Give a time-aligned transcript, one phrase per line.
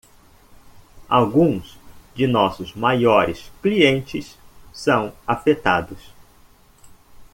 [1.07, 1.77] Alguns
[2.15, 4.35] de nossos maiores clientes
[4.73, 6.09] são afetados.